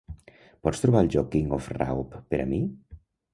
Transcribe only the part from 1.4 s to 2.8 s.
of Raop per a mi?